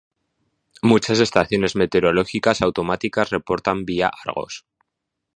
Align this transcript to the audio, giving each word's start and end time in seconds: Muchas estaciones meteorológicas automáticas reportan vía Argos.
Muchas 0.81 1.19
estaciones 1.19 1.75
meteorológicas 1.75 2.63
automáticas 2.63 3.29
reportan 3.29 3.85
vía 3.85 4.09
Argos. 4.25 4.65